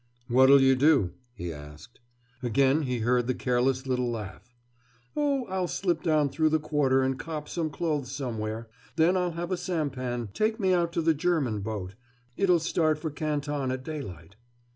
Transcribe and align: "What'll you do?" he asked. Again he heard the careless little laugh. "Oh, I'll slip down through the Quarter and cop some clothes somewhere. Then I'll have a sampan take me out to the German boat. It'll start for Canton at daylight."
"What'll 0.29 0.61
you 0.61 0.75
do?" 0.75 1.11
he 1.35 1.53
asked. 1.53 1.99
Again 2.41 2.81
he 2.81 3.01
heard 3.01 3.27
the 3.27 3.35
careless 3.35 3.85
little 3.85 4.09
laugh. 4.09 4.51
"Oh, 5.15 5.45
I'll 5.45 5.67
slip 5.67 6.01
down 6.01 6.29
through 6.29 6.49
the 6.49 6.59
Quarter 6.59 7.03
and 7.03 7.19
cop 7.19 7.47
some 7.47 7.69
clothes 7.69 8.11
somewhere. 8.11 8.67
Then 8.95 9.15
I'll 9.15 9.33
have 9.33 9.51
a 9.51 9.57
sampan 9.57 10.29
take 10.33 10.59
me 10.59 10.73
out 10.73 10.91
to 10.93 11.03
the 11.03 11.13
German 11.13 11.59
boat. 11.59 11.93
It'll 12.35 12.57
start 12.57 12.97
for 12.97 13.11
Canton 13.11 13.69
at 13.69 13.83
daylight." 13.83 14.37